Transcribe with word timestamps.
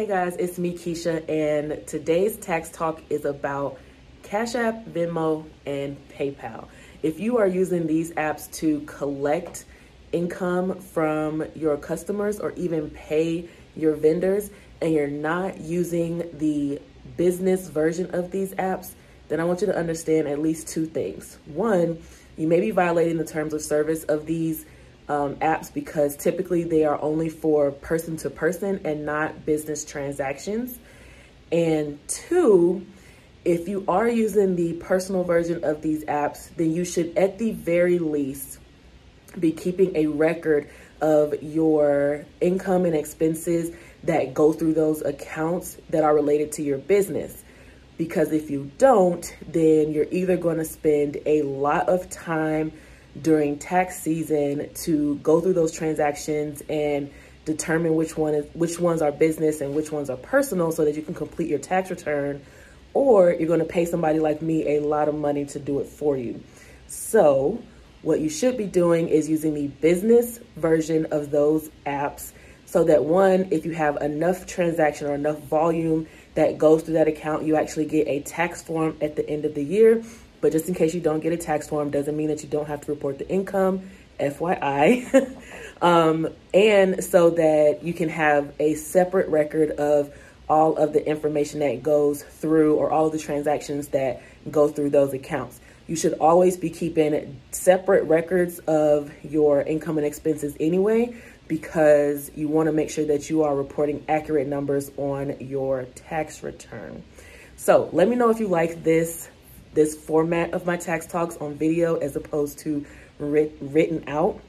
Hey 0.00 0.06
guys, 0.06 0.34
it's 0.36 0.58
me, 0.58 0.72
Keisha, 0.72 1.28
and 1.28 1.86
today's 1.86 2.38
tax 2.38 2.70
talk 2.70 3.02
is 3.10 3.26
about 3.26 3.78
Cash 4.22 4.54
App, 4.54 4.86
Venmo, 4.86 5.44
and 5.66 5.98
PayPal. 6.08 6.68
If 7.02 7.20
you 7.20 7.36
are 7.36 7.46
using 7.46 7.86
these 7.86 8.10
apps 8.12 8.50
to 8.52 8.80
collect 8.86 9.66
income 10.10 10.80
from 10.80 11.44
your 11.54 11.76
customers 11.76 12.40
or 12.40 12.52
even 12.52 12.88
pay 12.88 13.50
your 13.76 13.94
vendors, 13.94 14.48
and 14.80 14.94
you're 14.94 15.06
not 15.06 15.60
using 15.60 16.30
the 16.32 16.80
business 17.18 17.68
version 17.68 18.14
of 18.14 18.30
these 18.30 18.54
apps, 18.54 18.92
then 19.28 19.38
I 19.38 19.44
want 19.44 19.60
you 19.60 19.66
to 19.66 19.76
understand 19.76 20.28
at 20.28 20.38
least 20.38 20.66
two 20.66 20.86
things. 20.86 21.36
One, 21.44 22.02
you 22.38 22.46
may 22.48 22.60
be 22.60 22.70
violating 22.70 23.18
the 23.18 23.26
terms 23.26 23.52
of 23.52 23.60
service 23.60 24.04
of 24.04 24.24
these 24.24 24.64
um, 25.10 25.34
apps 25.36 25.74
because 25.74 26.16
typically 26.16 26.62
they 26.62 26.84
are 26.84 26.98
only 27.02 27.28
for 27.28 27.72
person 27.72 28.16
to 28.18 28.30
person 28.30 28.80
and 28.84 29.04
not 29.04 29.44
business 29.44 29.84
transactions. 29.84 30.78
And 31.50 31.98
two, 32.06 32.86
if 33.44 33.66
you 33.66 33.84
are 33.88 34.08
using 34.08 34.54
the 34.54 34.74
personal 34.74 35.24
version 35.24 35.64
of 35.64 35.82
these 35.82 36.04
apps, 36.04 36.54
then 36.54 36.70
you 36.70 36.84
should 36.84 37.18
at 37.18 37.38
the 37.38 37.50
very 37.50 37.98
least 37.98 38.60
be 39.38 39.50
keeping 39.50 39.96
a 39.96 40.06
record 40.06 40.70
of 41.00 41.42
your 41.42 42.24
income 42.40 42.84
and 42.84 42.94
expenses 42.94 43.74
that 44.04 44.32
go 44.32 44.52
through 44.52 44.74
those 44.74 45.02
accounts 45.02 45.76
that 45.88 46.04
are 46.04 46.14
related 46.14 46.52
to 46.52 46.62
your 46.62 46.78
business. 46.78 47.42
Because 47.98 48.30
if 48.30 48.48
you 48.48 48.70
don't, 48.78 49.36
then 49.48 49.92
you're 49.92 50.06
either 50.12 50.36
going 50.36 50.58
to 50.58 50.64
spend 50.64 51.18
a 51.26 51.42
lot 51.42 51.88
of 51.88 52.08
time 52.10 52.72
during 53.20 53.58
tax 53.58 53.98
season 54.00 54.72
to 54.74 55.16
go 55.16 55.40
through 55.40 55.54
those 55.54 55.72
transactions 55.72 56.62
and 56.68 57.10
determine 57.44 57.94
which 57.94 58.16
one 58.16 58.34
is 58.34 58.46
which 58.54 58.78
ones 58.78 59.02
are 59.02 59.10
business 59.10 59.60
and 59.60 59.74
which 59.74 59.90
ones 59.90 60.10
are 60.10 60.16
personal 60.16 60.70
so 60.70 60.84
that 60.84 60.94
you 60.94 61.02
can 61.02 61.14
complete 61.14 61.48
your 61.48 61.58
tax 61.58 61.90
return 61.90 62.40
or 62.94 63.32
you're 63.32 63.48
going 63.48 63.60
to 63.60 63.64
pay 63.64 63.84
somebody 63.84 64.18
like 64.18 64.42
me 64.42 64.76
a 64.76 64.80
lot 64.80 65.08
of 65.08 65.14
money 65.14 65.44
to 65.46 65.58
do 65.58 65.80
it 65.80 65.86
for 65.86 66.16
you. 66.16 66.42
So, 66.86 67.62
what 68.02 68.20
you 68.20 68.30
should 68.30 68.56
be 68.56 68.66
doing 68.66 69.08
is 69.08 69.28
using 69.28 69.54
the 69.54 69.68
business 69.68 70.40
version 70.56 71.06
of 71.06 71.30
those 71.30 71.70
apps 71.86 72.32
so 72.66 72.84
that 72.84 73.04
one, 73.04 73.48
if 73.50 73.66
you 73.66 73.72
have 73.72 73.96
enough 73.96 74.46
transaction 74.46 75.08
or 75.08 75.14
enough 75.14 75.38
volume 75.40 76.06
that 76.34 76.56
goes 76.56 76.82
through 76.82 76.94
that 76.94 77.08
account, 77.08 77.44
you 77.44 77.56
actually 77.56 77.84
get 77.84 78.06
a 78.08 78.20
tax 78.20 78.62
form 78.62 78.96
at 79.00 79.16
the 79.16 79.28
end 79.28 79.44
of 79.44 79.54
the 79.54 79.62
year. 79.62 80.02
But 80.40 80.52
just 80.52 80.68
in 80.68 80.74
case 80.74 80.94
you 80.94 81.00
don't 81.00 81.20
get 81.20 81.32
a 81.32 81.36
tax 81.36 81.68
form, 81.68 81.90
doesn't 81.90 82.16
mean 82.16 82.28
that 82.28 82.42
you 82.42 82.48
don't 82.48 82.66
have 82.66 82.80
to 82.82 82.92
report 82.92 83.18
the 83.18 83.28
income, 83.28 83.90
FYI. 84.18 85.36
um, 85.82 86.28
and 86.54 87.02
so 87.04 87.30
that 87.30 87.80
you 87.82 87.92
can 87.92 88.08
have 88.08 88.52
a 88.58 88.74
separate 88.74 89.28
record 89.28 89.72
of 89.72 90.14
all 90.48 90.76
of 90.76 90.92
the 90.92 91.06
information 91.06 91.60
that 91.60 91.82
goes 91.82 92.22
through 92.22 92.74
or 92.76 92.90
all 92.90 93.06
of 93.06 93.12
the 93.12 93.18
transactions 93.18 93.88
that 93.88 94.22
go 94.50 94.68
through 94.68 94.90
those 94.90 95.12
accounts. 95.12 95.60
You 95.86 95.96
should 95.96 96.14
always 96.14 96.56
be 96.56 96.70
keeping 96.70 97.40
separate 97.50 98.04
records 98.04 98.58
of 98.60 99.12
your 99.24 99.62
income 99.62 99.98
and 99.98 100.06
expenses 100.06 100.56
anyway 100.58 101.16
because 101.48 102.30
you 102.36 102.46
want 102.46 102.68
to 102.68 102.72
make 102.72 102.90
sure 102.90 103.04
that 103.06 103.28
you 103.28 103.42
are 103.42 103.54
reporting 103.56 104.04
accurate 104.08 104.46
numbers 104.46 104.90
on 104.96 105.36
your 105.40 105.84
tax 105.96 106.42
return. 106.42 107.02
So 107.56 107.90
let 107.92 108.08
me 108.08 108.16
know 108.16 108.30
if 108.30 108.38
you 108.38 108.46
like 108.46 108.84
this 108.84 109.28
this 109.74 109.94
format 109.94 110.52
of 110.52 110.66
my 110.66 110.76
tax 110.76 111.06
talks 111.06 111.36
on 111.36 111.54
video 111.54 111.96
as 111.96 112.16
opposed 112.16 112.58
to 112.60 112.84
writ 113.18 113.56
written 113.60 114.04
out. 114.06 114.40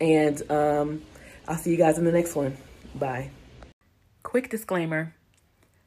And 0.00 0.50
um, 0.50 1.02
I'll 1.48 1.56
see 1.56 1.70
you 1.70 1.76
guys 1.76 1.98
in 1.98 2.04
the 2.04 2.12
next 2.12 2.34
one. 2.34 2.56
Bye. 2.94 3.30
Quick 4.22 4.50
disclaimer. 4.50 5.14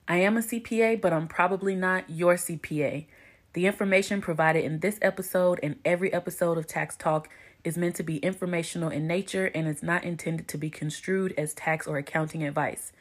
I 0.07 0.17
am 0.17 0.37
a 0.37 0.41
CPA, 0.41 1.01
but 1.01 1.13
I'm 1.13 1.27
probably 1.27 1.75
not 1.75 2.09
your 2.09 2.35
CPA. 2.35 3.05
The 3.53 3.65
information 3.65 4.21
provided 4.21 4.63
in 4.63 4.79
this 4.79 4.97
episode 5.01 5.59
and 5.61 5.77
every 5.83 6.11
episode 6.13 6.57
of 6.57 6.67
Tax 6.67 6.95
Talk 6.95 7.29
is 7.63 7.77
meant 7.77 7.95
to 7.95 8.03
be 8.03 8.17
informational 8.17 8.89
in 8.89 9.05
nature 9.05 9.47
and 9.53 9.67
is 9.67 9.83
not 9.83 10.03
intended 10.03 10.47
to 10.47 10.57
be 10.57 10.69
construed 10.69 11.33
as 11.37 11.53
tax 11.53 11.87
or 11.87 11.97
accounting 11.97 12.43
advice. 12.43 12.91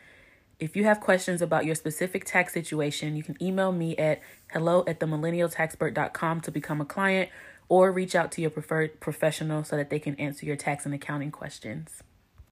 If 0.60 0.74
you 0.74 0.82
have 0.84 1.00
questions 1.00 1.40
about 1.40 1.66
your 1.66 1.76
specific 1.76 2.24
tax 2.24 2.52
situation, 2.52 3.14
you 3.14 3.22
can 3.22 3.40
email 3.40 3.70
me 3.70 3.96
at 3.96 4.20
hello 4.50 4.82
at 4.88 4.98
themillennialtaxpert.com 4.98 6.40
to 6.40 6.50
become 6.50 6.80
a 6.80 6.84
client 6.84 7.30
or 7.68 7.92
reach 7.92 8.16
out 8.16 8.32
to 8.32 8.40
your 8.40 8.50
preferred 8.50 8.98
professional 8.98 9.62
so 9.62 9.76
that 9.76 9.88
they 9.88 10.00
can 10.00 10.16
answer 10.16 10.44
your 10.46 10.56
tax 10.56 10.84
and 10.84 10.92
accounting 10.92 11.30
questions. 11.30 12.02